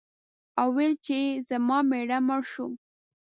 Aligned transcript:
او 0.59 0.67
ویل 0.75 0.93
یې 0.95 0.99
چې 1.05 1.17
زما 1.49 1.77
مېړه 1.89 2.17
مړ 2.27 2.41
شو. 2.51 2.67